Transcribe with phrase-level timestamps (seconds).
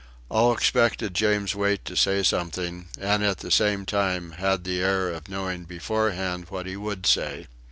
[0.29, 5.09] All expected James Wait to say something, and, at the same time, had the air
[5.11, 7.45] of knowing beforehand what he would say.